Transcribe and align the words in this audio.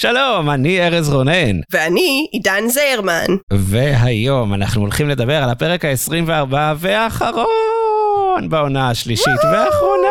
שלום, 0.00 0.50
אני 0.50 0.86
ארז 0.86 1.14
רונן. 1.14 1.60
ואני 1.72 2.26
עידן 2.32 2.68
זיירמן. 2.68 3.26
והיום 3.52 4.54
אנחנו 4.54 4.80
הולכים 4.80 5.08
לדבר 5.08 5.42
על 5.42 5.50
הפרק 5.50 5.84
ה-24 5.84 6.54
והאחרון 6.78 8.48
בעונה 8.48 8.90
השלישית 8.90 9.44
והאחרונה 9.52 10.09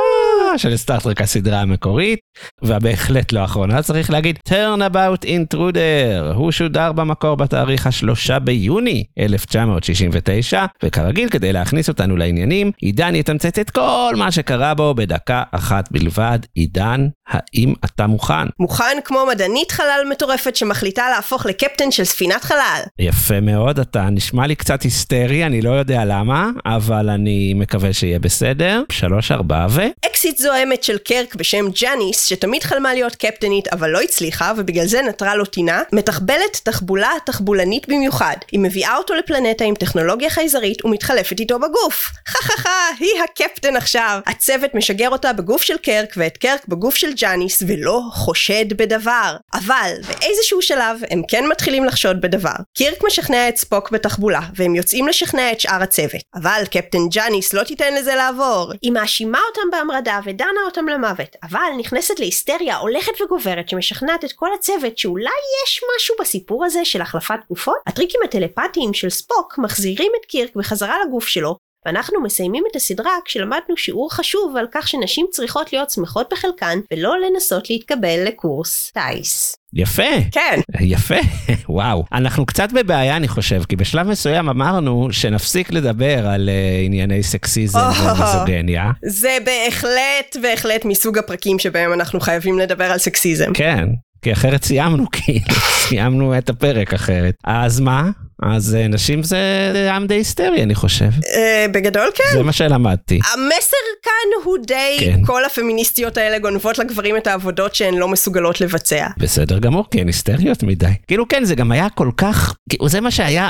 של 0.57 0.77
סטארטרק 0.77 1.21
הסדרה 1.21 1.61
המקורית, 1.61 2.19
והבהחלט 2.61 3.31
לא 3.31 3.39
האחרונה 3.39 3.81
צריך 3.81 4.09
להגיד 4.09 4.39
Turnabout 4.49 5.25
Intruder, 5.25 6.33
הוא 6.33 6.51
שודר 6.51 6.91
במקור 6.91 7.35
בתאריך 7.35 7.87
השלושה 7.87 8.39
ביוני 8.39 9.03
1969, 9.19 10.65
וכרגיל 10.83 11.29
כדי 11.29 11.53
להכניס 11.53 11.89
אותנו 11.89 12.17
לעניינים, 12.17 12.71
עידן 12.81 13.15
יתמצת 13.15 13.59
את 13.59 13.69
כל 13.69 14.13
מה 14.17 14.31
שקרה 14.31 14.73
בו 14.73 14.93
בדקה 14.93 15.43
אחת 15.51 15.91
בלבד. 15.91 16.39
עידן, 16.55 17.07
האם 17.27 17.73
אתה 17.85 18.07
מוכן? 18.07 18.47
מוכן 18.59 18.97
כמו 19.05 19.25
מדענית 19.31 19.71
חלל 19.71 20.01
מטורפת 20.09 20.55
שמחליטה 20.55 21.03
להפוך 21.15 21.45
לקפטן 21.45 21.91
של 21.91 22.03
ספינת 22.03 22.43
חלל. 22.43 22.81
יפה 22.99 23.39
מאוד, 23.39 23.79
אתה 23.79 24.09
נשמע 24.09 24.47
לי 24.47 24.55
קצת 24.55 24.81
היסטרי, 24.81 25.45
אני 25.45 25.61
לא 25.61 25.69
יודע 25.69 26.05
למה, 26.05 26.49
אבל 26.65 27.09
אני 27.09 27.53
מקווה 27.53 27.93
שיהיה 27.93 28.19
בסדר. 28.19 28.83
שלוש, 28.91 29.31
ארבע 29.31 29.67
ו... 29.69 29.81
אקסית 30.05 30.37
זועמת 30.39 30.83
של 30.83 30.97
קרק 30.97 31.35
בשם 31.35 31.65
ג'אניס, 31.81 32.25
שתמיד 32.25 32.63
חלמה 32.63 32.93
להיות 32.93 33.15
קפטנית 33.15 33.67
אבל 33.67 33.89
לא 33.89 34.01
הצליחה, 34.01 34.53
ובגלל 34.57 34.85
זה 34.85 35.01
נטרה 35.01 35.35
לו 35.35 35.45
טינה, 35.45 35.81
מתחבלת 35.93 36.61
תחבולה 36.63 37.11
תחבולנית 37.25 37.89
במיוחד. 37.89 38.35
היא 38.51 38.59
מביאה 38.59 38.97
אותו 38.97 39.13
לפלנטה 39.13 39.65
עם 39.65 39.75
טכנולוגיה 39.75 40.29
חייזרית 40.29 40.85
ומתחלפת 40.85 41.39
איתו 41.39 41.59
בגוף. 41.59 42.09
כה 42.29 42.69
היא 42.99 43.23
הקפטן 43.23 43.75
עכשיו. 43.75 44.19
הצוות 44.25 44.75
משגר 44.75 45.09
אותה 45.09 45.33
בגוף 45.33 45.61
של 45.61 45.77
קרק 45.77 46.13
ואת 46.17 46.37
קרק 46.37 46.67
בגוף 46.67 46.95
של 46.95 47.13
ג'אניס, 47.13 47.63
ולא 47.67 48.01
חושד 48.13 48.73
בדבר. 48.77 49.35
אבל, 49.53 49.93
באיזשהו 50.07 50.61
שלב, 50.61 50.99
הם 51.09 51.21
כן 51.27 51.45
מתחילים 51.47 51.85
לחשוד 51.85 52.21
בדבר. 52.21 52.55
קירק 52.77 53.03
משכנע 53.03 53.49
את 53.49 53.57
ספוק 53.57 53.91
בתחבולה, 53.91 54.41
והם 54.55 54.75
יוצאים 54.75 55.07
לשכנע 55.07 55.51
את 55.51 55.59
שאר 55.59 55.83
הצוות. 55.83 56.21
אבל 56.35 56.63
קפטן 56.71 57.09
ג'אניס 57.11 57.53
לא 57.53 57.63
תיתן 57.63 57.93
לזה 57.93 58.15
לעבור. 58.15 58.71
היא 58.81 58.91
מאשימה 58.91 59.39
אותם 59.49 59.69
בהמרדה 59.71 60.19
ודנה 60.29 60.61
אותם 60.65 60.87
למוות, 60.87 61.35
אבל 61.43 61.71
נכנסת 61.79 62.19
להיסטריה 62.19 62.77
הולכת 62.77 63.21
וגוברת 63.21 63.69
שמשכנעת 63.69 64.25
את 64.25 64.31
כל 64.31 64.53
הצוות 64.53 64.97
שאולי 64.97 65.39
יש 65.63 65.81
משהו 65.95 66.15
בסיפור 66.19 66.65
הזה 66.65 66.85
של 66.85 67.01
החלפת 67.01 67.39
גופות? 67.49 67.77
הטריקים 67.87 68.19
הטלפתיים 68.25 68.93
של 68.93 69.09
ספוק 69.09 69.57
מחזירים 69.57 70.11
את 70.19 70.25
קירק 70.25 70.55
בחזרה 70.55 70.95
לגוף 71.05 71.27
שלו, 71.27 71.55
ואנחנו 71.85 72.21
מסיימים 72.21 72.63
את 72.71 72.75
הסדרה 72.75 73.11
כשלמדנו 73.25 73.77
שיעור 73.77 74.13
חשוב 74.13 74.57
על 74.57 74.67
כך 74.71 74.87
שנשים 74.87 75.25
צריכות 75.31 75.73
להיות 75.73 75.89
שמחות 75.89 76.33
בחלקן 76.33 76.79
ולא 76.93 77.19
לנסות 77.19 77.69
להתקבל 77.69 78.23
לקורס 78.25 78.91
טיס. 78.91 79.58
יפה. 79.73 80.03
כן. 80.31 80.59
יפה, 80.79 81.15
וואו. 81.69 82.05
אנחנו 82.13 82.45
קצת 82.45 82.71
בבעיה 82.71 83.15
אני 83.17 83.27
חושב, 83.27 83.63
כי 83.69 83.75
בשלב 83.75 84.07
מסוים 84.07 84.49
אמרנו 84.49 85.07
שנפסיק 85.11 85.71
לדבר 85.71 86.27
על 86.27 86.49
uh, 86.49 86.85
ענייני 86.85 87.23
סקסיזם 87.23 87.79
ומיזוגניה. 87.79 88.91
זה 89.05 89.37
בהחלט, 89.45 90.37
בהחלט 90.41 90.85
מסוג 90.85 91.17
הפרקים 91.17 91.59
שבהם 91.59 91.93
אנחנו 91.93 92.19
חייבים 92.19 92.59
לדבר 92.59 92.85
על 92.85 92.97
סקסיזם. 92.97 93.53
כן, 93.53 93.87
כי 94.21 94.31
אחרת 94.31 94.63
סיימנו, 94.63 95.05
כאילו, 95.15 95.55
סיימנו 95.59 96.37
את 96.37 96.49
הפרק 96.49 96.93
אחרת. 96.93 97.35
אז 97.43 97.79
מה? 97.79 98.09
אז 98.43 98.75
אה, 98.75 98.87
נשים 98.87 99.23
זה 99.23 99.91
עם 99.93 100.07
די 100.07 100.13
היסטרי, 100.13 100.63
אני 100.63 100.75
חושב. 100.75 101.09
Uh, 101.09 101.71
בגדול 101.71 102.09
כן. 102.15 102.23
זה 102.33 102.43
מה 102.43 102.51
שלמדתי. 102.51 103.19
המסר 103.33 103.77
כאן 104.03 104.43
הוא 104.43 104.57
די, 104.67 104.97
כן. 104.99 105.25
כל 105.25 105.45
הפמיניסטיות 105.45 106.17
האלה 106.17 106.39
גונבות 106.39 106.77
לגברים 106.77 107.17
את 107.17 107.27
העבודות 107.27 107.75
שהן 107.75 107.93
לא 107.93 108.07
מסוגלות 108.07 108.61
לבצע. 108.61 109.07
בסדר 109.17 109.59
גמור, 109.59 109.85
כי 109.91 110.01
הן 110.01 110.07
היסטריות 110.07 110.63
מדי. 110.63 110.91
כאילו 111.07 111.27
כן, 111.27 111.43
זה 111.43 111.55
גם 111.55 111.71
היה 111.71 111.89
כל 111.89 112.09
כך, 112.17 112.55
כאילו 112.69 112.89
זה 112.89 113.01
מה 113.01 113.11
שהיה 113.11 113.49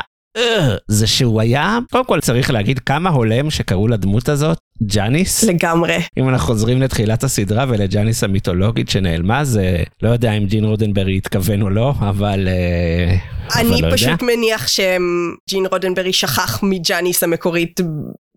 זה 0.88 1.08
שהוא 1.08 1.42
היה, 1.42 1.80
קודם 1.92 2.06
כל 2.06 2.22
צריך 2.22 2.52
להגיד 2.52 2.80
כמה 2.80 3.10
הולם 3.10 3.50
שקראו 3.50 3.88
לדמות 3.88 4.30
הזאת, 4.30 4.58
ג'אניס. 4.84 5.44
לגמרי. 5.44 5.98
אם 6.18 6.30
אנחנו 6.30 6.48
חוזרים 6.48 6.82
לתחילת 6.82 7.24
הסדרה 7.24 7.66
ולג'אניס 7.70 8.24
המיתולוגית 8.24 8.90
שנעלמה, 8.90 9.44
זה 9.44 9.84
לא 10.02 10.10
יודע 10.10 10.32
אם 10.32 10.46
ג'ין 10.46 10.64
רודנברי 10.64 11.18
התכוון 11.18 11.62
או 11.62 11.70
לא, 11.70 11.94
אבל... 12.00 12.48
אני 13.56 13.82
אבל 13.82 13.92
פשוט 13.92 14.22
לא 14.22 14.28
מניח 14.36 14.68
שג'ין 14.68 15.66
רודנברי 15.72 16.14
שכח 16.14 16.60
מג'אניס 16.64 17.24
המקורית 17.24 17.80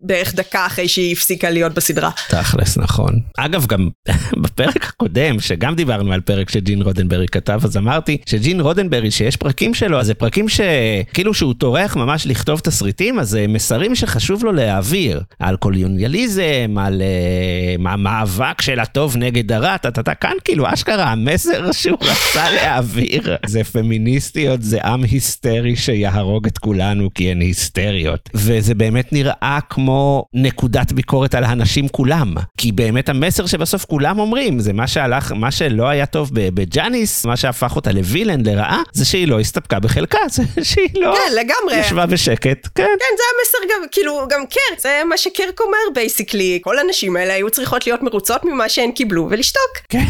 בערך 0.03 0.35
דקה 0.35 0.67
אחרי 0.67 0.89
שהיא 0.89 1.13
הפסיקה 1.13 1.51
להיות 1.51 1.75
בסדרה. 1.75 2.11
תכלס, 2.29 2.79
נכון. 2.79 3.21
אגב, 3.39 3.67
גם 3.67 3.89
בפרק 4.43 4.85
הקודם, 4.85 5.41
שגם 5.41 5.75
דיברנו 5.75 6.13
על 6.13 6.21
פרק 6.21 6.51
שג'ין 6.51 6.83
רודנברי 6.83 7.29
כתב, 7.29 7.61
אז 7.65 7.77
אמרתי 7.77 8.17
שג'ין 8.27 8.61
רודנברי, 8.61 9.11
שיש 9.11 9.37
פרקים 9.37 9.75
שלו, 9.75 10.01
אז 10.01 10.07
זה 10.07 10.15
פרקים 10.15 10.47
שכאילו 10.49 11.35
שהוא 11.35 11.55
טורח 11.55 11.97
ממש 11.97 12.27
לכתוב 12.27 12.61
תסריטים, 12.61 13.19
אז 13.19 13.29
זה 13.29 13.47
מסרים 13.49 13.95
שחשוב 13.95 14.45
לו 14.45 14.53
להעביר. 14.53 15.21
על 15.39 15.57
קולוניאליזם, 15.57 16.79
על 16.81 17.03
אה, 17.03 17.89
המאבק 17.89 18.63
של 18.63 18.81
הטוב 18.81 19.17
נגד 19.17 19.53
הרע, 19.53 19.77
טה-טה-טה, 19.77 20.15
כאן 20.15 20.35
כאילו 20.45 20.65
אשכרה 20.73 21.05
המסר 21.05 21.73
שהוא 21.83 21.99
רצה 22.01 22.51
להעביר. 22.51 23.37
זה 23.47 23.65
פמיניסטיות, 23.65 24.63
זה 24.63 24.83
עם 24.85 25.03
היסטרי 25.03 25.77
שיהרוג 25.77 26.47
את 26.47 26.59
כולנו 26.59 27.09
כי 27.15 27.31
הן 27.31 27.41
היסטריות. 27.41 28.31
וזה 28.35 28.75
באמת 28.75 29.13
נראה 29.13 29.59
כמו... 29.71 29.92
כמו 29.93 30.25
נקודת 30.35 30.93
ביקורת 30.93 31.35
על 31.35 31.45
האנשים 31.45 31.89
כולם. 31.89 32.35
כי 32.57 32.73
באמת 32.73 33.09
המסר 33.09 33.47
שבסוף 33.47 33.85
כולם 33.85 34.19
אומרים, 34.19 34.61
זה 34.61 34.73
מה 34.73 34.87
שהלך, 34.87 35.33
מה 35.33 35.51
שלא 35.51 35.89
היה 35.89 36.07
טוב 36.07 36.31
בג'אניס, 36.33 37.25
מה 37.25 37.37
שהפך 37.37 37.77
אותה 37.77 37.93
ל 37.93 37.99
villain 37.99 38.41
לרעה, 38.47 38.83
זה 38.93 39.05
שהיא 39.05 39.29
לא 39.29 39.41
הסתפקה 39.41 39.81
בחלקה, 39.81 40.19
זה 40.35 40.43
שהיא 40.63 40.89
לא... 40.95 41.15
כן, 41.17 41.33
לגמרי. 41.33 41.81
ישבה 41.81 42.07
בשקט, 42.07 42.69
כן. 42.75 42.83
כן, 42.85 43.17
זה 43.17 43.23
המסר 43.33 43.75
גם, 43.75 43.89
כאילו, 43.93 44.27
גם 44.29 44.41
קרק, 44.47 44.81
זה 44.81 45.03
מה 45.09 45.17
שקרק 45.17 45.61
אומר 45.61 45.95
basically. 45.95 46.59
כל 46.63 46.79
הנשים 46.79 47.17
האלה 47.17 47.35
היו 47.35 47.51
צריכות 47.51 47.87
להיות 47.87 48.03
מרוצות 48.03 48.45
ממה 48.45 48.69
שהן 48.69 48.93
קיבלו 48.93 49.27
ולשתוק. 49.31 49.79
כן, 49.93 50.05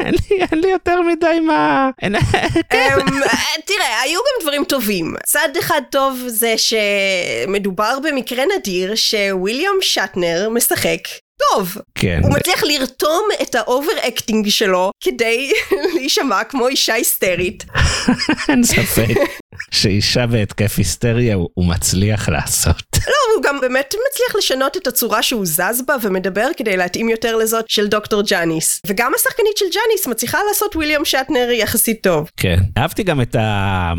אין 0.00 0.14
לי, 0.52 0.70
יותר 0.70 1.00
מדי 1.00 1.40
מה... 1.40 1.90
כן. 1.98 2.14
אמ, 2.14 3.20
תראה, 3.64 4.00
היו 4.02 4.18
גם 4.18 4.42
דברים 4.42 4.64
טובים. 4.64 5.14
צד 5.26 5.48
אחד 5.58 5.80
טוב 5.90 6.18
זה 6.26 6.54
שמדובר 6.56 7.98
במקרה 8.02 8.44
נדיר 8.56 8.94
שוויליאם 9.10 9.72
שטנר 9.80 10.48
משחק 10.48 11.00
טוב. 11.40 11.76
כן. 11.94 12.20
הוא 12.22 12.32
מצליח 12.32 12.62
לרתום 12.62 13.28
את 13.42 13.54
ה 13.54 13.92
overacting 14.08 14.48
שלו 14.48 14.90
כדי 15.00 15.52
להישמע 15.94 16.44
כמו 16.44 16.68
אישה 16.68 16.94
היסטרית. 16.94 17.64
אין 18.48 18.64
ספק. 18.64 19.14
שאישה 19.70 20.26
בהתקף 20.26 20.78
היסטריה 20.78 21.34
הוא, 21.34 21.48
הוא 21.54 21.66
מצליח 21.66 22.28
לעשות. 22.28 22.82
לא, 23.06 23.12
הוא 23.34 23.42
גם 23.42 23.60
באמת 23.60 23.94
מצליח 24.10 24.36
לשנות 24.36 24.76
את 24.76 24.86
הצורה 24.86 25.22
שהוא 25.22 25.46
זז 25.46 25.82
בה 25.86 25.96
ומדבר 26.02 26.46
כדי 26.56 26.76
להתאים 26.76 27.08
יותר 27.08 27.36
לזאת 27.36 27.64
של 27.68 27.86
דוקטור 27.86 28.22
ג'אניס. 28.22 28.80
וגם 28.86 29.12
השחקנית 29.16 29.56
של 29.56 29.64
ג'אניס 29.64 30.06
מצליחה 30.06 30.38
לעשות 30.48 30.76
וויליאם 30.76 31.04
שטנר 31.04 31.48
יחסית 31.50 32.02
טוב. 32.02 32.30
כן. 32.36 32.56
אהבתי 32.78 33.02
גם 33.02 33.20
את 33.20 33.36
ה... 33.36 33.92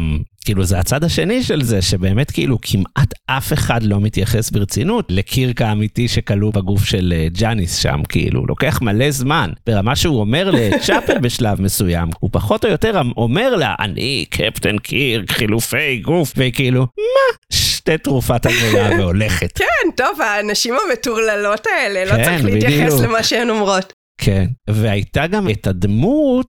כאילו 0.45 0.63
זה 0.63 0.79
הצד 0.79 1.03
השני 1.03 1.43
של 1.43 1.63
זה, 1.63 1.81
שבאמת 1.81 2.31
כאילו 2.31 2.57
כמעט 2.61 3.13
אף 3.25 3.53
אחד 3.53 3.83
לא 3.83 3.99
מתייחס 3.99 4.49
ברצינות 4.49 5.05
לקירק 5.09 5.61
האמיתי 5.61 6.07
שכלוא 6.07 6.53
בגוף 6.53 6.85
של 6.85 7.13
uh, 7.13 7.39
ג'אניס 7.39 7.75
שם, 7.77 8.01
כאילו, 8.09 8.45
לוקח 8.45 8.81
מלא 8.81 9.11
זמן. 9.11 9.49
ברמה 9.65 9.95
שהוא 9.95 10.19
אומר 10.19 10.51
לצ'אפל 10.51 11.19
בשלב 11.23 11.61
מסוים, 11.61 12.09
הוא 12.19 12.29
פחות 12.33 12.65
או 12.65 12.69
יותר 12.69 13.01
אומר 13.17 13.55
לה, 13.55 13.75
אני 13.79 14.25
קפטן 14.29 14.77
קירק, 14.77 15.31
חילופי 15.31 15.97
גוף, 15.97 16.33
וכאילו, 16.37 16.81
מה? 16.81 17.57
שתי 17.81 17.97
תרופת 17.97 18.45
הגדולה 18.45 18.89
והולכת. 18.99 19.57
כן, 19.57 19.91
טוב, 19.97 20.21
הנשים 20.21 20.75
המטורללות 20.89 21.67
האלה, 21.67 22.05
לא 22.05 22.23
צריך 22.23 22.45
להתייחס 22.45 22.99
למה 22.99 23.23
שהן 23.23 23.49
אומרות. 23.49 23.93
כן, 24.21 24.45
והייתה 24.69 25.27
גם 25.27 25.49
את 25.49 25.67
הדמות 25.67 26.47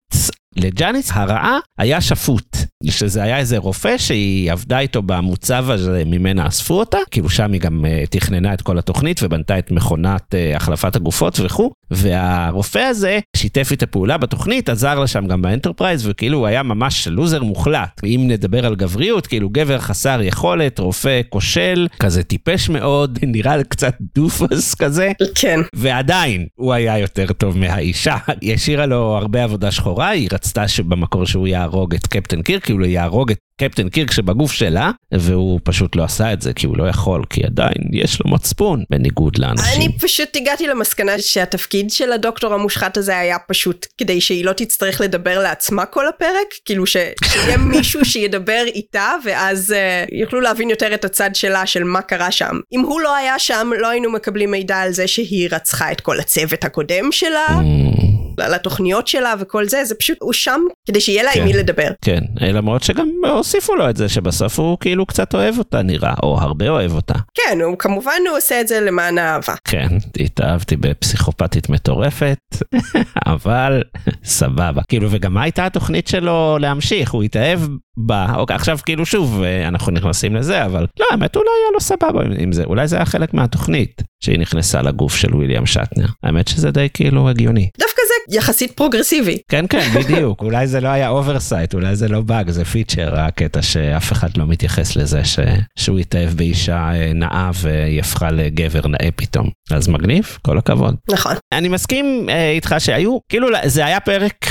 לג'אניס 0.56 1.12
הרעה 1.14 1.60
היה 1.80 2.02
שפוט. 2.02 2.58
שזה 2.90 3.24
היה 3.24 3.38
איזה 3.38 3.58
רופא 3.58 3.98
שהיא 3.98 4.52
עבדה 4.52 4.80
איתו 4.80 5.02
במוצב 5.02 5.66
הזה 5.70 6.04
ממנה 6.06 6.48
אספו 6.48 6.80
אותה, 6.80 6.98
כאילו 7.12 7.30
שם 7.30 7.52
היא 7.52 7.62
גם 7.62 7.86
אה, 7.86 8.10
תכננה 8.10 8.54
את 8.54 8.62
כל 8.62 8.78
התוכנית 8.78 9.24
ובנתה 9.24 9.60
את 9.60 9.72
מכונת 9.72 10.36
אה, 10.36 10.56
החלפת 10.56 10.96
הגופות 10.96 11.40
וכו', 11.44 11.72
והרופא 11.92 12.80
הזה 12.80 13.20
שיתף 13.38 13.72
איתה 13.72 13.86
פעולה 13.86 14.18
בתוכנית, 14.18 14.70
עזר 14.70 15.00
לה 15.00 15.08
שם 15.08 15.28
גם 15.28 15.42
באנטרפרייז, 15.42 16.08
וכאילו 16.08 16.38
הוא 16.38 16.48
היה 16.48 16.64
ממש 16.64 17.08
לוזר 17.08 17.44
מוחלט. 17.44 18.02
אם 18.04 18.26
נדבר 18.28 18.66
על 18.66 18.76
גבריות, 18.76 19.28
כאילו 19.28 19.50
גבר 19.50 19.80
חסר 19.80 20.22
יכולת, 20.22 20.80
רופא 20.80 21.22
כושל, 21.30 21.88
כזה 22.00 22.24
טיפש 22.24 22.70
מאוד, 22.70 23.20
נראה 23.34 23.64
קצת 23.64 23.96
דופוס 24.16 24.76
כזה. 24.76 25.12
כן. 25.36 25.60
ועדיין, 25.76 26.46
הוא 26.56 26.74
היה 26.74 26.98
יותר 26.98 27.34
טוב 27.34 27.58
מהאישה. 27.58 28.18
היא 28.42 28.54
השאירה 28.54 28.86
לו 28.86 29.18
הרבה 29.18 29.44
עבודה 29.44 29.72
שחורה, 29.72 30.10
היא 30.10 30.30
רצתה 30.32 30.68
שבמקור 30.68 31.26
שהוא 31.26 31.48
יהרוג 31.48 31.96
את 31.96 32.08
קפטן 32.08 32.42
קירק, 32.42 32.70
כאילו 32.72 32.86
יהרוג 32.86 33.32
את 33.32 33.38
קפטן 33.62 33.90
קירק 33.90 34.12
שבגוף 34.12 34.52
שלה, 34.52 34.92
והוא 35.12 35.60
פשוט 35.64 35.96
לא 35.96 36.04
עשה 36.04 36.34
את 36.34 36.42
זה, 36.42 36.54
כי 36.54 36.66
הוא 36.66 36.78
לא 36.78 36.90
יכול, 36.90 37.24
כי 37.30 37.44
עדיין 37.44 37.90
יש 37.94 38.20
לו 38.20 38.32
מצפון, 38.32 38.84
בניגוד 38.90 39.38
לאנשים. 39.38 39.82
אני 39.82 39.98
פשוט 40.00 40.36
הגעתי 40.36 40.68
למסקנה 40.68 41.12
שהתפקיד 41.20 41.92
של 41.92 42.12
הדוקטור 42.12 42.54
המושחת 42.54 42.98
הזה 42.98 43.18
היה 43.18 43.38
פשוט 43.48 43.88
כדי 43.98 44.22
שהיא 44.22 44.46
לא 44.46 44.54
תצטרך 44.54 45.02
לדבר 45.02 45.40
לעצמה 45.40 45.86
כל 45.86 46.08
הפרק, 46.08 46.48
כאילו 46.66 46.86
ש... 46.86 46.98
שיהיה 47.26 47.58
מישהו 47.58 48.06
שידבר 48.06 48.64
איתה, 48.66 49.14
ואז 49.26 49.72
uh, 49.72 50.16
יוכלו 50.22 50.42
להבין 50.42 50.70
יותר 50.70 50.94
את 50.94 51.06
הצד 51.06 51.36
שלה 51.36 51.66
של 51.66 51.84
מה 51.84 52.02
קרה 52.02 52.32
שם. 52.32 52.60
אם 52.74 52.82
הוא 52.82 53.02
לא 53.02 53.16
היה 53.16 53.40
שם, 53.40 53.70
לא 53.80 53.90
היינו 53.90 54.12
מקבלים 54.12 54.52
מידע 54.52 54.78
על 54.78 54.92
זה 54.92 55.08
שהיא 55.08 55.50
רצחה 55.52 55.92
את 55.92 56.02
כל 56.02 56.20
הצוות 56.20 56.64
הקודם 56.64 57.12
שלה. 57.12 57.48
Mm. 57.48 58.11
על 58.42 58.54
התוכניות 58.54 59.08
שלה 59.08 59.34
וכל 59.40 59.68
זה, 59.68 59.86
זה 59.86 59.96
פשוט, 59.96 60.18
הוא 60.22 60.34
שם 60.34 60.62
כדי 60.88 61.02
שיהיה 61.02 61.24
לה 61.24 61.30
עם 61.30 61.38
כן. 61.38 61.46
מי 61.46 61.54
לדבר. 61.54 61.88
כן, 62.02 62.22
למרות 62.42 62.84
שגם 62.84 63.10
הוסיפו 63.24 63.76
לו 63.76 63.90
את 63.90 63.98
זה 63.98 64.10
שבסוף 64.10 64.60
הוא 64.60 64.78
כאילו 64.80 65.06
קצת 65.06 65.34
אוהב 65.34 65.58
אותה 65.58 65.82
נראה, 65.82 66.14
או 66.24 66.40
הרבה 66.40 66.70
אוהב 66.70 66.96
אותה. 66.96 67.14
כן, 67.34 67.62
הוא 67.62 67.78
כמובן 67.78 68.20
הוא 68.30 68.38
עושה 68.38 68.62
את 68.62 68.68
זה 68.68 68.80
למען 68.80 69.18
האהבה. 69.18 69.54
כן, 69.68 69.88
התאהבתי 70.20 70.76
בפסיכופתית 70.76 71.70
מטורפת, 71.70 72.40
אבל 73.34 73.84
סבבה. 74.24 74.82
כאילו, 74.88 75.08
וגם 75.12 75.34
מה 75.34 75.44
הייתה 75.44 75.66
התוכנית 75.66 76.08
שלו 76.08 76.58
להמשיך? 76.60 77.12
הוא 77.12 77.24
התאהב 77.24 77.60
בה, 77.98 78.34
אוקיי, 78.36 78.56
עכשיו 78.56 78.80
כאילו 78.86 79.06
שוב, 79.06 79.42
אה, 79.44 79.68
אנחנו 79.68 79.92
נכנסים 79.92 80.36
לזה, 80.36 80.66
אבל 80.66 80.86
לא, 81.00 81.06
האמת 81.12 81.36
אולי 81.36 81.48
היה 81.64 81.72
לו 81.74 81.80
סבבה 81.82 82.26
עם- 82.26 82.32
עם 82.40 82.52
זה, 82.52 82.64
אולי 82.64 82.88
זה 82.88 82.96
היה 82.96 83.06
חלק 83.06 83.34
מהתוכנית, 83.34 84.02
שהיא 84.24 84.40
נכנסה 84.40 84.82
לגוף 84.82 85.16
של 85.16 85.36
וויליאם 85.36 85.66
שטנר. 85.66 86.06
האמת 86.24 86.48
שזה 86.48 86.72
די 86.72 86.88
כאילו 86.94 87.30
הגיוני. 87.30 87.70
דווקא 87.80 88.02
זה 88.08 88.38
יחסית 88.38 88.72
פרוגרסיבי. 88.72 89.38
כן, 89.52 89.66
כן, 89.70 89.90
בדיוק, 90.00 90.42
אולי 90.42 90.68
זה 90.68 90.82
לא 90.82 90.88
היה 90.88 91.10
oversight, 91.10 91.74
אולי 91.74 91.96
זה 91.96 92.08
לא 92.08 92.22
באג, 92.22 92.50
זה 92.50 92.66
feature, 92.66 93.20
הקטע 93.20 93.62
שאף 93.62 94.12
אחד 94.12 94.38
לא 94.38 94.48
מתייחס 94.48 94.96
לזה 94.96 95.26
ש... 95.26 95.40
שהוא 95.80 96.00
התאהב 96.00 96.30
באישה 96.30 96.76
אה, 96.94 97.12
נאה 97.14 97.52
והיא 97.56 98.00
הפכה 98.00 98.32
לגבר 98.32 98.88
נאה 98.88 99.10
פתאום. 99.16 99.50
אז 99.72 99.88
מגניב, 99.88 100.38
כל 100.42 100.58
הכבוד. 100.58 100.96
נכון. 101.12 101.34
אני 101.54 101.68
מסכים 101.70 102.30
אה, 102.30 102.52
איתך 102.52 102.76
שהיו, 102.80 103.18
כאילו 103.30 103.48
זה 103.66 103.86
היה 103.86 104.00
פרק, 104.00 104.46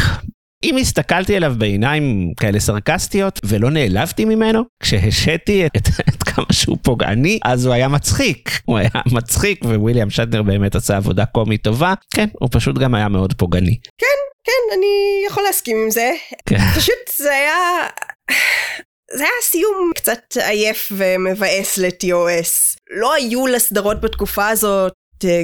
אם 0.64 0.76
הסתכלתי 0.76 1.36
עליו 1.36 1.54
בעיניים 1.58 2.32
כאלה 2.40 2.60
סרקסטיות 2.60 3.40
ולא 3.44 3.70
נעלבתי 3.70 4.24
ממנו, 4.24 4.62
כשהשעתי 4.82 5.66
את, 5.66 5.88
את 6.08 6.22
כמה 6.22 6.44
שהוא 6.52 6.78
פוגעני, 6.82 7.38
אז 7.44 7.66
הוא 7.66 7.74
היה 7.74 7.88
מצחיק. 7.88 8.50
הוא 8.64 8.78
היה 8.78 8.90
מצחיק 9.12 9.64
וויליאם 9.64 10.10
שטנר 10.10 10.42
באמת 10.42 10.74
עשה 10.74 10.96
עבודה 10.96 11.26
קומית 11.26 11.62
טובה. 11.62 11.94
כן, 12.14 12.28
הוא 12.32 12.48
פשוט 12.52 12.78
גם 12.78 12.94
היה 12.94 13.08
מאוד 13.08 13.32
פוגעני. 13.32 13.76
כן, 14.44 14.76
אני 14.78 15.24
יכול 15.26 15.42
להסכים 15.42 15.76
עם 15.84 15.90
זה. 15.90 16.10
כן. 16.46 16.58
פשוט 16.76 17.10
זה 17.16 17.32
היה... 17.34 17.56
זה 19.16 19.22
היה 19.22 19.32
סיום 19.42 19.92
קצת 19.94 20.36
עייף 20.36 20.92
ומבאס 20.96 21.78
ל-TOS. 21.78 22.78
לא 22.90 23.14
היו 23.14 23.46
לסדרות 23.46 24.00
בתקופה 24.00 24.48
הזאת 24.48 24.92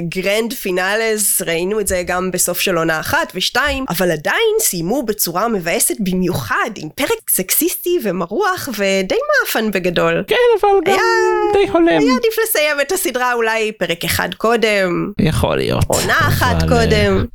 grand 0.09 0.53
finales, 0.53 1.41
ראינו 1.41 1.79
את 1.79 1.87
זה 1.87 2.03
גם 2.05 2.31
בסוף 2.31 2.59
של 2.59 2.77
עונה 2.77 2.99
אחת 2.99 3.31
ושתיים, 3.35 3.85
אבל 3.89 4.11
עדיין 4.11 4.55
סיימו 4.59 5.03
בצורה 5.03 5.47
מבאסת 5.47 5.95
במיוחד, 5.99 6.69
עם 6.75 6.89
פרק 6.95 7.29
סקסיסטי 7.29 7.97
ומרוח 8.03 8.69
ודי 8.77 9.15
מאפן 9.45 9.71
בגדול. 9.71 10.23
כן, 10.27 10.35
אבל 10.61 10.69
גם 10.85 10.93
היה- 10.93 11.65
די 11.65 11.71
הולם. 11.71 11.87
היה 11.87 12.13
עדיף 12.15 12.35
לסיים 12.43 12.81
את 12.81 12.91
הסדרה 12.91 13.33
אולי 13.33 13.71
פרק 13.71 14.05
אחד 14.05 14.29
קודם, 14.37 15.11
יכול 15.19 15.57
להיות. 15.57 15.83
עונה 15.87 16.17
אחת 16.19 16.55
אבל, 16.63 16.69
קודם. 16.69 17.25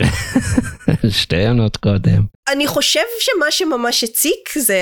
אה, 0.89 1.11
שתי 1.21 1.47
עונות 1.47 1.77
קודם. 1.77 2.23
אני 2.53 2.67
חושב 2.67 3.01
שמה 3.21 3.51
שממש 3.51 4.05
הציק 4.05 4.59
זה 4.59 4.75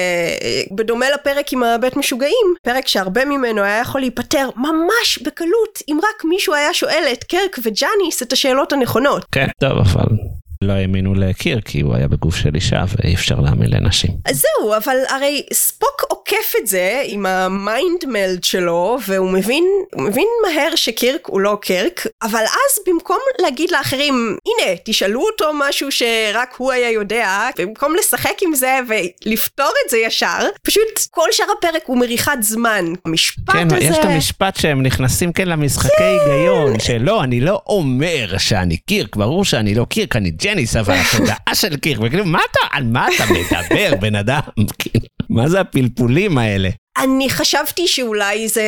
אה, 0.42 0.62
בדומה 0.76 1.10
לפרק 1.10 1.52
עם 1.52 1.62
הבית 1.62 1.96
משוגעים, 1.96 2.54
פרק 2.62 2.88
שהרבה 2.88 3.24
ממנו 3.24 3.62
היה 3.62 3.78
יכול 3.78 4.00
להיפטר 4.00 4.50
ממש 4.56 5.18
בקלות 5.24 5.78
אם 5.88 5.98
רק 5.98 6.24
מישהו 6.24 6.54
היה 6.54 6.74
שואל 6.74 7.04
את 7.12 7.24
קירק 7.24 7.58
וג'אניס 7.62 8.22
את 8.22 8.32
השאלות 8.32 8.72
הנכונות. 8.72 9.24
כן, 9.32 9.46
טוב, 9.60 9.70
אבל 9.70 10.16
לא 10.64 10.72
האמינו 10.72 11.14
לקירק 11.14 11.60
כי 11.60 11.80
הוא 11.80 11.94
היה 11.94 12.08
בגוף 12.08 12.36
של 12.36 12.54
אישה 12.54 12.84
ואי 12.88 13.14
אפשר 13.14 13.40
להאמין 13.40 13.70
לנשים. 13.70 14.10
זהו, 14.30 14.76
אבל 14.76 14.96
הרי 15.08 15.42
ספוק 15.52 16.04
עוקף 16.08 16.52
את 16.62 16.66
זה 16.66 17.02
עם 17.06 17.26
ה 17.26 17.42
mind 17.42 18.04
meld 18.06 18.44
שלו, 18.44 18.98
והוא 19.06 19.30
מבין, 19.30 19.64
הוא 19.94 20.02
מבין 20.02 20.26
מהר 20.42 20.76
שקירק 20.76 21.26
הוא 21.26 21.40
לא 21.40 21.58
קירק, 21.62 22.06
אבל 22.22 22.40
אז 22.40 22.84
במקום 22.86 23.18
להגיד 23.42 23.70
לאחרים, 23.70 24.36
הנה, 24.46 24.76
תשאלו 24.84 25.20
אותו 25.20 25.50
משהו 25.54 25.92
שרק 25.92 26.54
הוא 26.56 26.72
היה 26.72 26.90
יודע, 26.90 27.48
במקום 27.58 27.94
לשחק 27.98 28.34
עם 28.42 28.54
זה 28.54 28.78
ולפתור 28.88 29.72
את 29.84 29.90
זה 29.90 29.98
ישר, 29.98 30.48
פשוט 30.62 31.00
כל 31.10 31.28
שאר 31.32 31.46
הפרק 31.58 31.82
הוא 31.86 31.98
מריחת 31.98 32.38
זמן. 32.40 32.84
המשפט 33.04 33.50
כן, 33.52 33.66
הזה... 33.66 33.84
יש 33.84 33.98
את 33.98 34.04
המשפט 34.04 34.56
שהם 34.56 34.82
נכנסים 34.82 35.32
כן 35.32 35.48
למשחקי 35.48 36.02
היגיון, 36.02 36.80
שלא, 36.80 37.24
אני 37.24 37.40
לא 37.40 37.62
אומר 37.66 38.38
שאני 38.38 38.76
קירק, 38.76 39.16
ברור 39.16 39.44
שאני 39.44 39.74
לא 39.74 39.84
קירק, 39.84 40.16
אני 40.16 40.30
ג'ניס, 40.50 40.76
אבל 40.76 40.94
התודעה 40.94 41.54
של 41.54 41.76
קירק, 41.76 41.98
וכאילו, 42.02 42.24
מה 42.26 42.38
אתה, 42.50 42.76
על 42.76 42.84
מה 42.84 43.06
אתה 43.16 43.24
מדבר, 43.32 43.96
בן 44.00 44.14
אדם? 44.14 44.40
מה 45.30 45.48
זה 45.48 45.60
הפלפולים 45.60 46.38
האלה? 46.38 46.68
אני 46.98 47.30
חשבתי 47.30 47.88
שאולי 47.88 48.48
זה 48.48 48.62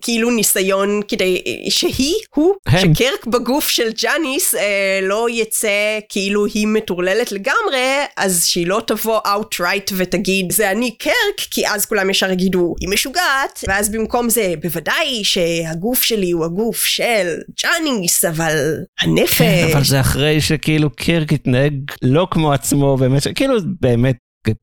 כאילו 0.00 0.30
ניסיון 0.30 1.00
כדי 1.08 1.42
שהיא, 1.68 2.14
הוא, 2.34 2.54
הם. 2.66 2.94
שקרק 2.94 3.26
בגוף 3.26 3.68
של 3.68 3.90
ג'אניס 4.02 4.54
אה, 4.54 5.00
לא 5.02 5.26
יצא 5.30 5.98
כאילו 6.08 6.46
היא 6.46 6.66
מטורללת 6.66 7.32
לגמרי, 7.32 7.88
אז 8.16 8.44
שהיא 8.46 8.66
לא 8.66 8.82
תבוא 8.86 9.20
outright 9.20 9.92
ותגיד 9.96 10.52
זה 10.52 10.70
אני 10.70 10.96
קרק, 10.96 11.40
כי 11.50 11.68
אז 11.68 11.86
כולם 11.86 12.10
ישר 12.10 12.30
יגידו 12.30 12.74
היא 12.80 12.88
משוגעת, 12.88 13.64
ואז 13.68 13.88
במקום 13.90 14.28
זה 14.28 14.54
בוודאי 14.62 15.24
שהגוף 15.24 16.02
שלי 16.02 16.30
הוא 16.30 16.44
הגוף 16.44 16.84
של 16.84 17.34
ג'אניס, 17.62 18.24
אבל 18.24 18.74
הנפש... 19.00 19.38
כן, 19.38 19.68
אבל 19.72 19.84
זה 19.84 20.00
אחרי 20.00 20.40
שכאילו 20.40 20.90
קירק 20.90 21.32
התנהג 21.32 21.74
לא 22.02 22.26
כמו 22.30 22.52
עצמו, 22.52 22.96
באמת, 22.96 23.22
כאילו, 23.34 23.54
באמת, 23.80 24.16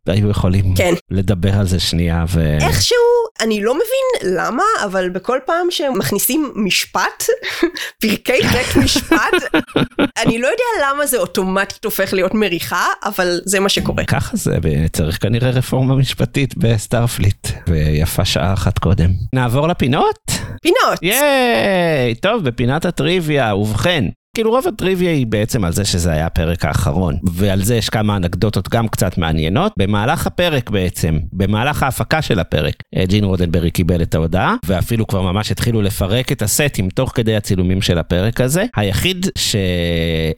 היו 0.07 0.29
יכולים 0.29 0.75
כן. 0.75 0.93
לדבר 1.11 1.59
על 1.59 1.67
זה 1.67 1.79
שנייה, 1.79 2.25
ו... 2.29 2.57
איכשהו, 2.61 2.97
אני 3.41 3.63
לא 3.63 3.73
מבין 3.75 4.35
למה, 4.35 4.63
אבל 4.83 5.09
בכל 5.09 5.39
פעם 5.45 5.67
שמכניסים 5.69 6.51
משפט, 6.55 7.25
פרקי 8.01 8.41
בית 8.41 8.77
משפט, 8.83 9.61
אני 10.23 10.39
לא 10.39 10.47
יודע 10.47 10.89
למה 10.89 11.05
זה 11.05 11.17
אוטומטית 11.17 11.85
הופך 11.85 12.13
להיות 12.13 12.33
מריחה, 12.33 12.85
אבל 13.03 13.39
זה 13.45 13.59
מה 13.59 13.69
שקורה. 13.69 14.05
ככה 14.05 14.37
זה, 14.37 14.57
צריך 14.93 15.21
כנראה 15.21 15.49
רפורמה 15.49 15.95
משפטית 15.95 16.57
בסטארפליט, 16.57 17.47
ויפה 17.67 18.25
שעה 18.25 18.53
אחת 18.53 18.79
קודם. 18.79 19.09
נעבור 19.33 19.67
לפינות? 19.67 20.31
פינות. 20.61 20.99
ייי! 21.01 22.15
טוב, 22.21 22.43
בפינת 22.43 22.85
הטריוויה, 22.85 23.55
ובכן. 23.55 24.05
כאילו 24.35 24.51
רוב 24.51 24.67
הטריוויה 24.67 25.11
היא 25.11 25.27
בעצם 25.27 25.63
על 25.63 25.73
זה 25.73 25.85
שזה 25.85 26.11
היה 26.11 26.25
הפרק 26.25 26.65
האחרון, 26.65 27.15
ועל 27.33 27.63
זה 27.63 27.75
יש 27.75 27.89
כמה 27.89 28.15
אנקדוטות 28.17 28.69
גם 28.69 28.87
קצת 28.87 29.17
מעניינות. 29.17 29.71
במהלך 29.79 30.27
הפרק 30.27 30.69
בעצם, 30.69 31.19
במהלך 31.33 31.83
ההפקה 31.83 32.21
של 32.21 32.39
הפרק, 32.39 32.73
אה, 32.95 33.03
ג'ין 33.05 33.23
רודנברי 33.23 33.71
קיבל 33.71 34.01
את 34.01 34.15
ההודעה, 34.15 34.55
ואפילו 34.65 35.07
כבר 35.07 35.21
ממש 35.21 35.51
התחילו 35.51 35.81
לפרק 35.81 36.31
את 36.31 36.41
הסטים 36.41 36.89
תוך 36.89 37.11
כדי 37.15 37.35
הצילומים 37.35 37.81
של 37.81 37.97
הפרק 37.97 38.41
הזה. 38.41 38.65
היחיד 38.75 39.25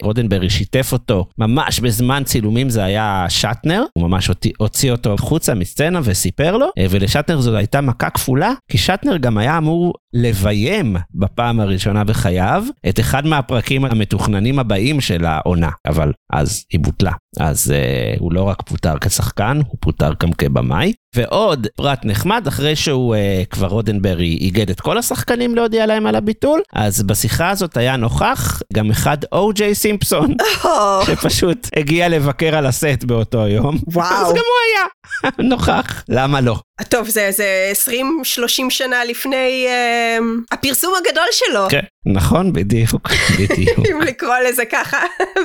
שרודנברי 0.01 0.49
שיתף 0.49 0.89
אותו 0.93 1.25
ממש 1.37 1.79
בזמן 1.79 2.23
צילומים 2.25 2.69
זה 2.69 2.83
היה 2.83 3.25
שטנר, 3.29 3.83
הוא 3.97 4.07
ממש 4.09 4.29
הוציא- 4.57 4.91
אותו 4.91 5.13
החוצה 5.13 5.53
מסצנה 5.53 5.99
וסיפר 6.03 6.57
לו, 6.57 6.67
אה, 6.77 6.85
ולשטנר 6.89 7.41
זו 7.41 7.55
הייתה 7.55 7.81
מכה 7.81 8.09
כפולה, 8.09 8.53
כי 8.71 8.77
שטנר 8.77 9.17
גם 9.17 9.37
היה 9.37 9.57
אמור 9.57 9.93
לביים 10.13 10.95
בפעם 11.13 11.59
הראשונה 11.59 12.03
בחייו 12.03 12.63
את 12.89 12.99
אחד 12.99 13.25
מהפרקים 13.25 13.85
המתוכננים 13.85 14.59
הבאים 14.59 15.01
של 15.01 15.25
העונה, 15.25 15.69
אבל 15.87 16.11
אז 16.33 16.65
היא 16.71 16.79
בוטלה. 16.79 17.11
אז 17.39 17.73
uh, 17.73 18.19
הוא 18.19 18.33
לא 18.33 18.43
רק 18.43 18.61
פוטר 18.61 18.99
כשחקן, 19.01 19.57
הוא 19.67 19.77
פוטר 19.79 20.11
גם 20.19 20.33
כבמאי. 20.33 20.93
ועוד 21.15 21.67
פרט 21.75 21.99
נחמד, 22.03 22.47
אחרי 22.47 22.75
שהוא 22.75 23.15
uh, 23.15 23.45
כבר 23.49 23.67
רודנברי 23.67 24.37
איגד 24.41 24.69
את 24.69 24.79
כל 24.79 24.97
השחקנים 24.97 25.55
להודיע 25.55 25.85
להם 25.85 26.07
על 26.07 26.15
הביטול, 26.15 26.61
אז 26.73 27.03
בשיחה 27.03 27.49
הזאת 27.49 27.77
היה 27.77 27.95
נוכח 27.97 28.61
גם 28.73 28.91
אחד 28.91 29.17
או.ג'יי 29.31 29.75
סימפסון, 29.75 30.35
שפשוט 31.05 31.67
הגיע 31.75 32.09
לבקר 32.09 32.55
על 32.55 32.65
הסט 32.65 33.03
באותו 33.03 33.47
יום. 33.47 33.77
וואו. 33.87 34.05
אז 34.05 34.27
גם 34.27 34.43
הוא 34.43 34.59
היה 34.69 35.31
נוכח, 35.49 36.03
למה 36.09 36.41
לא? 36.41 36.55
טוב, 36.89 37.09
זה, 37.09 37.29
זה 37.31 37.71
20-30 37.85 38.69
שנה 38.69 39.05
לפני 39.05 39.65
אה, 39.67 40.17
הפרסום 40.51 40.93
הגדול 40.97 41.27
שלו, 41.31 41.67
כן, 41.69 41.83
נכון, 42.05 42.53
בדיוק, 42.53 43.09
בדיוק. 43.39 43.79
אם 43.91 44.01
לקרוא 44.01 44.35
לזה 44.49 44.65
ככה, 44.65 44.97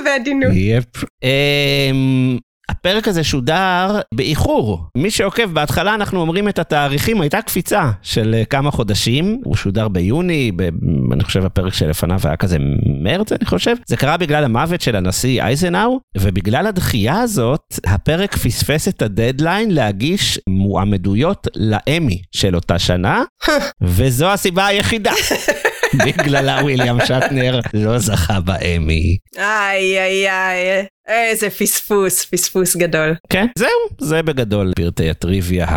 בעדינות. 0.03 0.51
יפ. 0.55 1.03
אמ, 1.23 2.37
הפרק 2.69 3.07
הזה 3.07 3.23
שודר 3.23 3.99
באיחור. 4.13 4.83
מי 4.97 5.11
שעוקב, 5.11 5.53
בהתחלה 5.53 5.95
אנחנו 5.95 6.21
אומרים 6.21 6.49
את 6.49 6.59
התאריכים, 6.59 7.21
הייתה 7.21 7.41
קפיצה 7.41 7.91
של 8.01 8.35
אה, 8.37 8.45
כמה 8.45 8.71
חודשים, 8.71 9.41
הוא 9.45 9.55
שודר 9.55 9.87
ביוני, 9.87 10.51
ב- 10.55 10.69
אני 11.13 11.23
חושב 11.23 11.45
הפרק 11.45 11.73
שלפניו 11.73 12.19
היה 12.23 12.35
כזה 12.35 12.57
מרץ, 13.03 13.31
אני 13.31 13.45
חושב. 13.45 13.75
זה 13.87 13.97
קרה 13.97 14.17
בגלל 14.17 14.43
המוות 14.43 14.81
של 14.81 14.95
הנשיא 14.95 15.43
אייזנאו, 15.43 15.99
ובגלל 16.17 16.67
הדחייה 16.67 17.19
הזאת, 17.21 17.79
הפרק 17.85 18.35
פספס 18.35 18.87
את 18.87 19.01
הדדליין 19.01 19.71
להגיש 19.71 20.39
מועמדויות 20.49 21.47
לאמי 21.55 22.21
של 22.31 22.55
אותה 22.55 22.79
שנה, 22.79 23.23
וזו 23.81 24.27
הסיבה 24.31 24.65
היחידה. 24.65 25.11
בגללה 26.05 26.59
וויליאם 26.61 27.05
שטנר 27.05 27.59
לא 27.73 27.99
זכה 27.99 28.39
באמי. 28.39 29.17
איי 29.37 29.99
איי 29.99 30.29
איי, 30.29 30.85
איזה 31.09 31.49
פספוס, 31.49 32.25
פספוס 32.25 32.75
גדול. 32.75 33.15
כן, 33.29 33.45
זהו, 33.57 33.69
זה 34.01 34.23
בגדול 34.23 34.73
פרטי 34.75 35.09
הטריוויה 35.09 35.67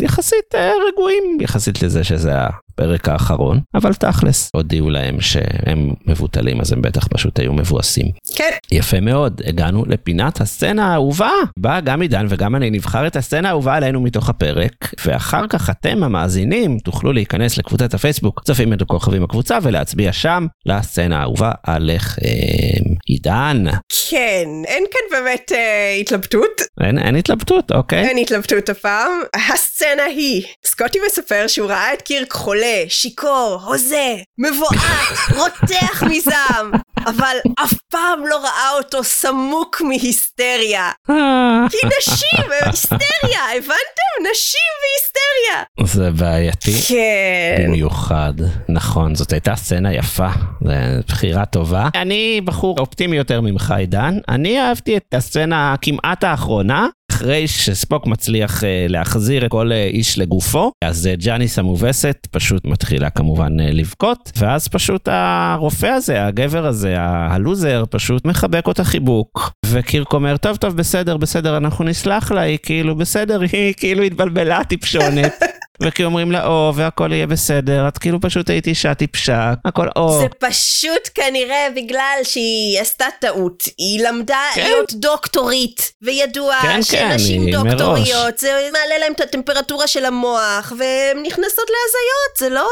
היחסית 0.00 0.54
אה, 0.54 0.72
רגועים, 0.92 1.38
יחסית 1.40 1.82
לזה 1.82 2.04
שזה 2.04 2.32
הפרק 2.72 3.08
האחרון, 3.08 3.60
אבל 3.74 3.94
תכלס, 3.94 4.50
הודיעו 4.54 4.90
להם 4.90 5.20
שהם 5.20 5.90
מבוטלים, 6.06 6.60
אז 6.60 6.72
הם 6.72 6.82
בטח 6.82 7.06
פשוט 7.06 7.38
היו 7.38 7.52
מבואסים. 7.52 8.06
כן, 8.34 8.50
יפה 8.72 9.00
מאוד, 9.00 9.42
הגענו 9.46 9.84
לפינת 9.88 10.40
הסצנה 10.40 10.92
האהובה. 10.92 11.30
בה 11.58 11.80
גם 11.80 12.02
עידן 12.02 12.26
וגם 12.28 12.56
אני 12.56 12.70
נבחר 12.70 13.06
את 13.06 13.16
הסצנה 13.16 13.48
האהובה 13.48 13.74
עלינו 13.74 14.00
מתוך 14.00 14.28
הפרק, 14.28 14.94
ואחר 15.06 15.46
כך 15.48 15.70
אתם 15.70 16.02
המאזינים 16.02 16.78
תוכלו 16.78 17.12
להיכנס 17.12 17.58
לקבוצת 17.58 17.94
הפייסבוק, 17.94 18.42
צופים 18.44 18.72
את 18.72 18.82
הכוכבים 18.82 19.24
הקבוצה 19.24 19.58
ולהצביע 19.62 20.12
שם 20.12 20.46
לסצנה 20.66 21.18
האהובה 21.18 21.52
עליכם. 21.62 22.22
עידן, 23.06 23.64
כן, 24.10 24.48
אין 24.64 24.81
כאן 24.90 25.18
באמת 25.18 25.52
אה, 25.54 25.96
התלבטות, 26.00 26.62
אין, 26.84 26.98
אין 26.98 27.16
התלבטות, 27.16 27.72
אוקיי? 27.72 28.08
אין 28.08 28.18
התלבטות 28.18 28.68
הפעם. 28.68 29.22
הסצנה 29.52 30.04
היא, 30.04 30.46
סקוטי 30.66 30.98
מספר 31.06 31.44
שהוא 31.46 31.68
ראה 31.68 31.94
את 31.94 32.02
קירק 32.02 32.32
חולה, 32.32 32.84
שיכור, 32.88 33.60
הוזה, 33.64 34.14
מבועת, 34.38 34.72
רותח 35.38 36.02
מזעם, 36.02 36.72
אבל 37.06 37.36
אף 37.64 37.72
פעם 37.90 38.26
לא 38.26 38.36
ראה 38.36 38.70
אותו 38.76 39.04
סמוק 39.04 39.80
מהיסטריה. 39.80 40.90
אה, 41.10 41.66
כי 41.70 41.76
נשים 41.86 42.52
הם 42.52 42.68
היסטריה, 42.68 43.40
הבנתם? 43.56 44.30
נשים 44.30 44.70
והיסטריה. 44.82 45.64
זה 45.84 46.10
בעייתי. 46.10 46.72
כן. 46.88 47.64
במיוחד, 47.66 48.32
נכון, 48.68 49.14
זאת 49.14 49.32
הייתה 49.32 49.56
סצנה 49.56 49.94
יפה, 49.94 50.28
זו 50.64 50.70
בחירה 51.08 51.44
טובה. 51.44 51.88
אני 51.94 52.40
בחור 52.44 52.78
אופטימי 52.78 53.16
יותר 53.16 53.40
ממך, 53.40 53.74
עידן. 53.76 54.18
אני 54.28 54.71
אהבתי 54.72 54.96
את 54.96 55.14
הסצנה 55.14 55.74
כמעט 55.80 56.24
האחרונה. 56.24 56.86
אחרי 57.10 57.48
שספוק 57.48 58.06
מצליח 58.06 58.64
אה, 58.64 58.86
להחזיר 58.88 59.46
את 59.46 59.50
כל 59.50 59.72
אה, 59.72 59.84
איש 59.84 60.18
לגופו, 60.18 60.72
אז 60.84 61.06
אה, 61.06 61.14
ג'אניס 61.16 61.58
המובסת 61.58 62.26
פשוט 62.30 62.64
מתחילה 62.64 63.10
כמובן 63.10 63.60
לבכות, 63.60 64.32
ואז 64.36 64.68
פשוט 64.68 65.08
הרופא 65.10 65.86
הזה, 65.86 66.26
הגבר 66.26 66.66
הזה, 66.66 66.94
הלוזר, 66.98 67.84
פשוט 67.90 68.24
מחבק 68.24 68.66
אותה 68.66 68.84
חיבוק. 68.84 69.52
וקירק 69.66 70.12
אומר, 70.12 70.36
טוב, 70.36 70.56
טוב, 70.56 70.76
בסדר, 70.76 71.16
בסדר, 71.16 71.56
אנחנו 71.56 71.84
נסלח 71.84 72.32
לה, 72.32 72.40
היא 72.40 72.58
כאילו 72.62 72.96
בסדר, 72.96 73.40
היא 73.52 73.74
כאילו 73.76 74.02
התבלבלה 74.02 74.64
טיפשונת. 74.70 75.34
וכי 75.82 76.04
אומרים 76.04 76.32
לה, 76.32 76.46
או, 76.46 76.72
והכל 76.76 77.12
יהיה 77.12 77.26
בסדר, 77.26 77.88
את 77.88 77.98
כאילו 77.98 78.20
פשוט 78.20 78.50
היית 78.50 78.66
אישה 78.66 78.94
טיפשה, 78.94 79.52
הכל 79.64 79.86
או. 79.96 80.18
זה 80.20 80.26
פשוט 80.38 81.08
כנראה 81.14 81.68
בגלל 81.76 82.18
שהיא 82.22 82.80
עשתה 82.80 83.06
טעות. 83.20 83.62
היא 83.78 84.08
למדה 84.08 84.40
כן. 84.54 84.62
להיות 84.62 84.92
דוקטורית, 84.92 85.92
וידוע 86.02 86.54
כן, 86.62 86.68
כן, 86.68 86.82
שנשים 86.82 87.46
היא 87.46 87.56
דוקטוריות, 87.56 88.38
זה 88.38 88.68
מעלה 88.72 88.98
להם 88.98 89.12
את 89.12 89.20
הטמפרטורה 89.20 89.86
של 89.86 90.04
המוח, 90.04 90.72
והן 90.78 91.22
נכנסות 91.26 91.66
להזיות, 91.70 92.38
זה 92.38 92.48
לא... 92.48 92.68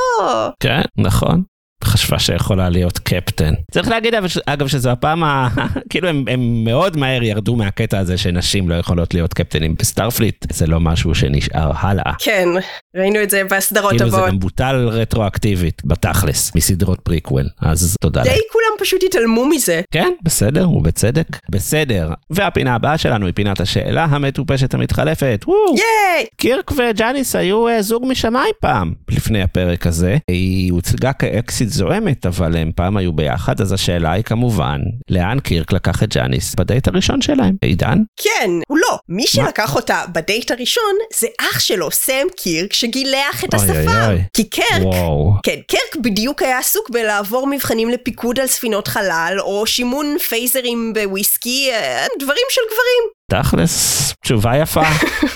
כן, 0.61 0.83
נכון. 0.99 1.43
חשבה 1.85 2.19
שיכולה 2.19 2.69
להיות 2.69 2.99
קפטן. 2.99 3.55
צריך 3.71 3.89
להגיד 3.89 4.15
אגב 4.47 4.69
שזו 4.69 4.91
הפעם 4.91 5.25
ה... 5.25 5.49
כאילו 5.91 6.09
הם, 6.09 6.25
הם 6.29 6.65
מאוד 6.65 6.97
מהר 6.97 7.23
ירדו 7.23 7.57
מהקטע 7.57 7.99
הזה 7.99 8.19
שנשים 8.19 8.69
לא 8.69 8.75
יכולות 8.75 9.15
להיות 9.15 9.35
קפטנים 9.35 9.75
בסטארפליט. 9.79 10.53
זה 10.53 10.67
לא 10.67 10.81
משהו 10.81 11.15
שנשאר 11.15 11.73
הלאה. 11.75 12.13
כן, 12.19 12.49
ראינו 12.97 13.23
את 13.23 13.31
זה 13.31 13.43
בסדרות 13.51 13.91
כאילו 13.91 14.11
זה 14.11 14.17
הבאות. 14.17 14.31
גם 14.31 14.39
בוטל 14.39 14.89
רטרואקטיבית 14.93 15.83
בתכלס 15.85 16.55
מסדרות 16.55 17.01
פריקוול 17.01 17.49
אז 17.61 17.97
תודה. 18.01 18.23
די 18.23 18.39
כולם 18.53 18.60
פשוט 18.81 19.03
התעלמו 19.05 19.47
מזה. 19.47 19.81
כן, 19.91 20.13
בסדר, 20.23 20.71
ובצדק. 20.71 21.27
בסדר. 21.51 22.11
והפינה 22.31 22.75
הבאה 22.75 22.99
שלנו 22.99 23.27
היא 23.27 23.35
פינת 23.35 23.61
השאלה 23.61 24.05
המטופשת 24.05 24.75
המתחלפת. 24.75 25.45
וואו! 25.47 25.77
ייי! 25.77 26.27
קירק 26.37 26.71
וג'אניס 26.73 27.37
היו 27.37 27.69
אה, 27.69 27.83
זוג 27.83 28.05
משמיים 28.09 28.55
פעם, 28.61 28.93
לפני 29.11 29.43
הפרק 29.43 29.87
הזה. 29.87 30.17
היא 30.29 30.73
הוצגה 30.73 31.13
כאקסית 31.13 31.69
זועמת, 31.69 32.27
אבל 32.27 32.57
הם 32.57 32.71
פעם 32.77 32.97
היו 32.97 33.13
ביחד, 33.13 33.61
אז 33.61 33.73
השאלה 33.73 34.13
היא 34.13 34.25
כמובן, 34.25 34.81
לאן 35.11 35.41
קירק 35.41 35.73
לקח 35.73 36.03
את 36.03 36.15
ג'אניס 36.15 36.55
בדייט 36.55 36.89
הראשון 36.89 37.23
שלהם? 37.23 37.55
עידן? 37.63 37.99
כן, 38.17 38.51
הוא 38.69 38.79
לא. 38.79 38.99
מי 39.09 39.27
שלקח 39.27 39.77
אותה 39.77 40.03
בדייט 40.13 40.51
הראשון 40.51 40.95
זה 41.21 41.27
אח 41.41 41.61
שלו, 41.61 41.91
סם 41.91 42.27
קירק, 42.37 42.73
שגילח 42.73 43.45
את. 43.45 43.55
אוי. 43.55 44.23
כי 44.33 44.45
קרק 44.45 44.83
וואו. 44.83 45.33
כן, 45.43 45.59
קרק 45.69 46.03
בדיוק 46.03 46.43
היה 46.43 46.59
עסוק 46.59 46.91
בלעבור 46.91 47.47
מבחנים 47.47 47.89
לפיקוד 47.89 48.41
על 48.41 48.47
ספינות 48.71 48.89
חלל, 48.89 49.37
או 49.41 49.67
שימון 49.67 50.19
פייזרים 50.29 50.93
בוויסקי, 50.95 51.71
אה, 51.73 52.07
דברים 52.19 52.45
של 52.51 52.61
גברים. 52.67 53.43
תכלס, 53.43 54.15
תשובה 54.25 54.57
יפה. 54.57 54.83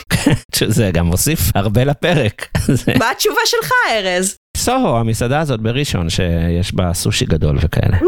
זה 0.67 0.91
גם 0.95 1.07
מוסיף 1.07 1.41
הרבה 1.55 1.85
לפרק. 1.85 2.49
מה 2.99 3.11
התשובה 3.11 3.41
שלך, 3.45 3.71
ארז? 3.91 4.37
סוהו, 4.57 4.97
המסעדה 4.97 5.41
הזאת 5.41 5.61
בראשון, 5.61 6.11
שיש 6.11 6.75
בה 6.75 6.95
סושי 6.95 7.25
גדול 7.25 7.57
וכאלה. 7.61 7.99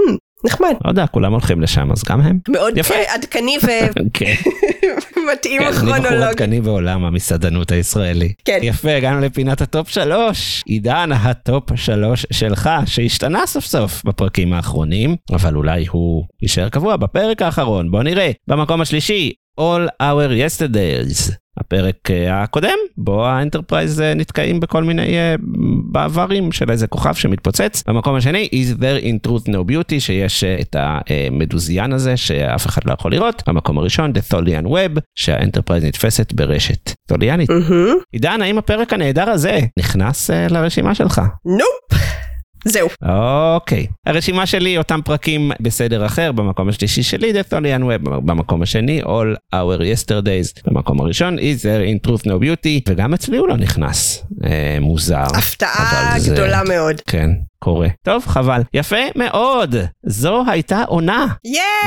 נחמד. 0.47 0.75
לא 0.85 0.91
יודע, 0.91 1.07
כולם 1.07 1.33
הולכים 1.33 1.61
לשם, 1.61 1.93
אז 1.93 2.05
גם 2.05 2.21
הם. 2.21 2.39
מאוד 2.49 2.75
עדכני 3.15 3.57
כן. 4.15 4.35
ומתאים 5.17 5.61
כן, 5.61 5.67
אני 5.67 5.77
בחור. 5.77 5.95
עדכני 6.25 6.61
בעולם 6.61 7.05
המסעדנות 7.05 7.73
הישראלי. 7.73 8.33
כן. 8.45 8.59
יפה, 8.63 8.95
הגענו 8.95 9.21
לפינת 9.21 9.61
ה 9.61 9.68
top 9.68 9.89
שלוש. 9.89 10.63
עידן 10.67 11.13
ה 11.13 11.26
top 11.26 11.65
שלוש 11.77 12.27
שלך, 12.33 12.71
שהשתנה 12.87 13.47
סוף 13.47 13.65
סוף 13.65 14.03
בפרקים 14.05 14.53
האחרונים, 14.53 15.17
אבל 15.33 15.57
אולי 15.57 15.87
הוא 15.91 16.25
יישאר 16.43 16.69
קבוע 16.69 16.97
בפרק 16.97 17.43
האחרון. 17.43 17.91
בוא 17.91 18.03
נראה. 18.03 18.31
במקום 18.49 18.81
השלישי, 18.81 19.33
All 19.61 19.89
Our 20.03 20.31
Yesterdays. 20.31 21.37
הפרק 21.61 22.11
אה, 22.11 22.43
הקודם, 22.43 22.79
בו 22.97 23.27
האנטרפרייז 23.27 24.01
אה, 24.01 24.15
נתקעים 24.15 24.61
בכל 24.61 24.85
מיני 24.85 25.17
אה, 25.19 25.35
בעברים 25.93 26.53
של 26.53 26.71
איזה 26.71 26.87
כוכב 26.87 27.15
שמתפוצץ. 27.15 27.85
במקום 27.89 28.15
השני, 28.15 28.49
Is 28.53 28.79
there 28.81 29.05
in 29.05 29.29
truth 29.29 29.49
no 29.49 29.71
beauty, 29.71 29.99
שיש 30.01 30.45
את 30.45 30.77
המדוזיאן 30.79 31.93
הזה 31.93 32.17
שאף 32.17 32.67
אחד 32.67 32.83
לא 32.85 32.93
יכול 32.93 33.13
לראות. 33.13 33.43
במקום 33.47 33.79
הראשון, 33.79 34.13
The 34.13 34.33
Tholian 34.33 34.67
Web, 34.67 35.01
שהאנטרפרייז 35.15 35.85
נתפסת 35.85 36.33
ברשת 36.33 36.93
תוליאנית. 37.09 37.51
עידן, 38.13 38.43
האם 38.43 38.59
הפרק 38.59 38.93
הנהדר 38.93 39.31
הזה 39.31 39.61
נכנס 39.79 40.31
לרשימה 40.31 40.95
שלך? 40.95 41.21
nope. 41.45 42.16
זהו. 42.69 42.89
אוקיי. 43.55 43.87
הרשימה 44.07 44.47
שלי, 44.47 44.79
אותם 44.79 45.01
פרקים 45.05 45.53
בסדר 45.61 46.07
אחר, 46.07 46.33
במקום 46.33 46.69
השלישי 46.69 47.03
שלי, 47.03 47.33
The 47.33 47.53
Tholian 47.53 47.83
Web, 47.83 47.99
במקום 48.09 48.63
השני, 48.63 49.03
All 49.03 49.55
Our 49.55 49.81
Yesterdays, 49.81 50.63
במקום 50.71 51.01
הראשון, 51.01 51.39
Is 51.39 51.41
there 51.63 52.05
in 52.05 52.09
truth 52.09 52.23
no 52.27 52.33
beauty, 52.43 52.83
וגם 52.89 53.15
אצלי 53.15 53.37
הוא 53.37 53.49
לא 53.49 53.57
נכנס. 53.57 54.25
אה, 54.45 54.79
מוזר. 54.81 55.25
הפתעה 55.35 56.15
זה- 56.19 56.33
גדולה 56.35 56.63
מאוד. 56.69 57.01
כן. 57.07 57.31
קורה. 57.59 57.89
טוב, 58.03 58.27
חבל. 58.27 58.61
יפה 58.75 58.97
מאוד. 59.17 59.75
זו 60.07 60.45
הייתה 60.47 60.83
עונה. 60.83 61.27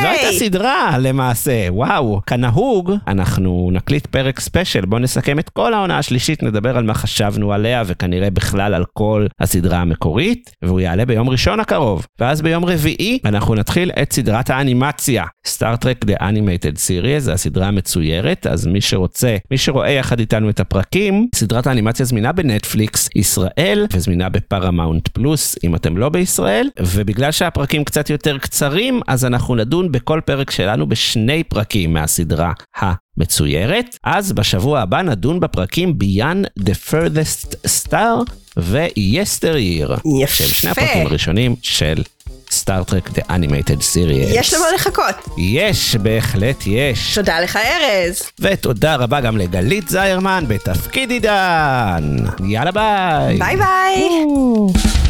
זו 0.02 0.08
הייתה 0.08 0.26
ייי! 0.26 0.40
סדרה 0.40 0.98
למעשה, 1.00 1.68
וואו. 1.70 2.22
כנהוג, 2.28 2.94
אנחנו 3.08 3.70
נקליט 3.74 4.08
פרק 4.08 4.40
special, 4.40 4.86
בואו 4.86 5.02
נסכם 5.02 5.40
את 5.40 5.50
כל 5.50 5.74
העונה 5.74 5.98
השלישית, 5.98 6.44
נדבר 6.44 6.78
על 6.78 6.84
מה 6.84 6.94
חשבנו 6.94 7.54
עליה, 7.54 7.84
וכנראה 7.86 8.30
בכלל 8.30 8.74
על 8.74 8.86
כל 8.94 9.28
הסדרה 9.40 9.78
המקורית, 9.78 10.56
והוא 10.62 10.80
יעלה 10.80 11.06
ביום 11.06 11.30
ראשון 11.30 11.60
הקרוב. 11.60 12.06
ואז 12.20 12.42
ביום 12.42 12.66
רביעי 12.66 13.20
אנחנו 13.26 13.56
נתחיל 13.56 13.92
את 14.02 14.14
סדרת 14.14 14.50
האנימציה, 14.50 15.24
סטאר 15.48 15.81
טרק 15.81 16.06
The 16.06 16.22
Animated 16.22 16.76
Series, 16.76 17.20
זו 17.20 17.32
הסדרה 17.32 17.68
המצוירת, 17.68 18.48
אז 18.48 18.68
מי 18.68 18.82
שרוצה, 18.82 19.38
מי 19.52 19.58
שרואה 19.58 19.90
יחד 19.90 20.20
איתנו 20.20 20.50
את 20.50 20.60
הפרקים, 20.60 21.28
סדרת 21.36 21.68
האנימציה 21.68 22.06
זמינה 22.06 22.32
בנטפליקס 22.32 23.10
ישראל, 23.16 23.88
וזמינה 23.94 24.30
בפרמאונט 24.30 25.08
פלוס, 25.08 25.56
אם 25.64 25.76
אתם 25.76 25.98
לא 25.98 26.10
בישראל, 26.10 26.70
ובגלל 26.80 27.32
שהפרקים 27.32 27.84
קצת 27.84 28.10
יותר 28.10 28.38
קצרים, 28.38 29.02
אז 29.08 29.26
אנחנו 29.26 29.56
נדון 29.56 29.92
בכל 29.92 30.22
פרק 30.26 30.52
שלנו 30.52 30.90
בשני 30.90 31.44
פרקים 31.44 31.94
מהסדרה 31.94 32.52
המצוירת. 32.78 33.98
אז 34.04 34.32
בשבוע 34.32 34.80
הבא 34.80 35.02
נדון 35.02 35.40
בפרקים 35.40 35.98
Beyond 36.04 36.64
the 36.64 36.92
Farthest 36.92 37.56
Star 37.66 38.32
ו- 38.58 39.54
Yesteryear. 39.54 40.00
יפה. 40.24 40.34
שהם 40.34 40.48
שני 40.48 40.72
הפרקים 40.72 41.08
הראשונים 41.08 41.56
של 41.62 42.04
סטאר 42.52 42.85
טרק 42.85 43.10
The 43.10 43.22
Animated 43.22 43.82
Series. 43.94 44.34
יש 44.34 44.54
למה 44.54 44.66
לחכות. 44.76 45.36
יש, 45.38 45.96
בהחלט 45.96 46.64
יש. 46.68 47.16
תודה 47.16 47.40
לך 47.40 47.56
ארז. 47.56 48.22
ותודה 48.40 48.96
רבה 48.96 49.22
גם 49.22 49.38
לגלית 49.38 49.90
זיירמן 49.90 50.44
בתפקיד 50.48 51.12
עידן. 51.12 52.16
יאללה 52.46 52.72
ביי. 52.72 53.38
ביי 53.38 53.56
ביי. 53.58 55.09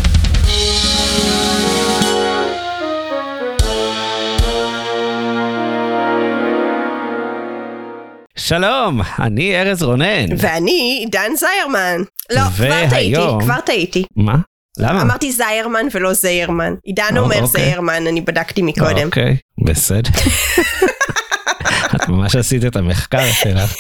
שלום, 8.36 9.02
אני 9.20 9.62
ארז 9.62 9.84
רונן. 9.84 10.26
ואני 10.38 11.06
דן 11.12 11.32
זיירמן. 11.38 12.02
לא, 12.32 12.42
כבר 12.42 12.66
והיום- 12.70 12.90
טעיתי, 12.90 13.46
כבר 13.46 13.60
טעיתי. 13.66 14.04
מה? 14.16 14.36
למה? 14.78 15.02
אמרתי 15.02 15.32
זיירמן 15.32 15.86
ולא 15.94 16.14
זיירמן. 16.14 16.74
עידן 16.84 17.04
אה, 17.18 17.20
אומר 17.22 17.42
אוקיי. 17.42 17.48
זיירמן, 17.48 18.08
אני 18.08 18.22
בדקתי 18.22 18.62
מקודם. 18.62 19.06
אוקיי, 19.08 19.38
בסדר. 19.66 20.10
את 21.96 22.08
ממש 22.10 22.36
עשית 22.36 22.66
את 22.66 22.76
המחקר 22.76 23.32
שלך. 23.34 23.76